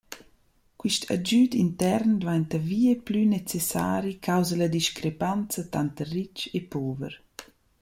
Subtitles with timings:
[0.79, 7.13] Quist agüd intern dvainta vieplü necessari causa la discrepanza tanter rich e pover.